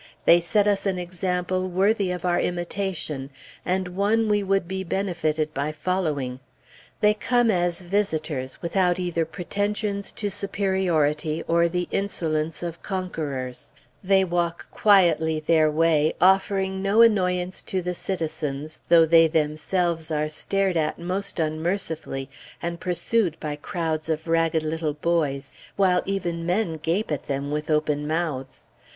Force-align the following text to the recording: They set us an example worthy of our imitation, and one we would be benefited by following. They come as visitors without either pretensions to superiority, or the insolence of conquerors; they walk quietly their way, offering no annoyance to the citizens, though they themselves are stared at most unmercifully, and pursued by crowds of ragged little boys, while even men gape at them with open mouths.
They 0.25 0.39
set 0.39 0.67
us 0.67 0.87
an 0.87 0.97
example 0.97 1.69
worthy 1.69 2.09
of 2.09 2.25
our 2.25 2.39
imitation, 2.39 3.29
and 3.63 3.89
one 3.89 4.27
we 4.29 4.41
would 4.41 4.67
be 4.67 4.83
benefited 4.83 5.53
by 5.53 5.71
following. 5.71 6.39
They 7.01 7.13
come 7.13 7.51
as 7.51 7.81
visitors 7.83 8.59
without 8.63 8.97
either 8.97 9.25
pretensions 9.25 10.11
to 10.13 10.31
superiority, 10.31 11.43
or 11.47 11.69
the 11.69 11.87
insolence 11.91 12.63
of 12.63 12.81
conquerors; 12.81 13.73
they 14.03 14.23
walk 14.23 14.71
quietly 14.71 15.39
their 15.39 15.69
way, 15.69 16.15
offering 16.19 16.81
no 16.81 17.03
annoyance 17.03 17.61
to 17.61 17.83
the 17.83 17.93
citizens, 17.93 18.81
though 18.89 19.05
they 19.05 19.27
themselves 19.27 20.09
are 20.09 20.29
stared 20.31 20.77
at 20.77 20.97
most 20.97 21.39
unmercifully, 21.39 22.27
and 22.59 22.79
pursued 22.79 23.39
by 23.39 23.55
crowds 23.55 24.09
of 24.09 24.27
ragged 24.27 24.63
little 24.63 24.95
boys, 24.95 25.53
while 25.75 26.01
even 26.07 26.43
men 26.43 26.77
gape 26.77 27.11
at 27.11 27.27
them 27.27 27.51
with 27.51 27.69
open 27.69 28.07
mouths. 28.07 28.71